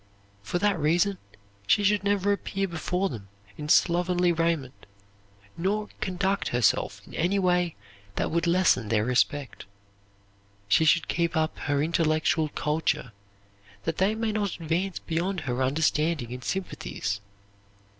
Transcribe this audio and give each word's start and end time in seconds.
For 0.41 0.57
that 0.57 0.79
reason 0.79 1.19
she 1.67 1.83
should 1.83 2.03
never 2.03 2.31
appear 2.31 2.67
before 2.67 3.07
them 3.07 3.27
in 3.55 3.69
slovenly 3.69 4.31
raiment, 4.31 4.87
nor 5.55 5.89
conduct 5.99 6.47
herself 6.47 7.03
in 7.05 7.13
any 7.13 7.37
way 7.37 7.75
that 8.15 8.31
would 8.31 8.47
lessen 8.47 8.87
their 8.89 9.05
respect. 9.05 9.65
She 10.67 10.85
should 10.85 11.07
keep 11.07 11.37
up 11.37 11.55
her 11.59 11.83
intellectual 11.83 12.49
culture 12.49 13.11
that 13.83 13.97
they 13.99 14.15
may 14.15 14.31
not 14.31 14.55
advance 14.55 14.97
beyond 14.97 15.41
her 15.41 15.61
understanding 15.61 16.33
and 16.33 16.43
sympathies. 16.43 17.21